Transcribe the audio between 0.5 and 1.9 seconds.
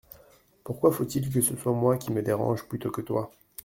Pourquoi faut-il que ce soit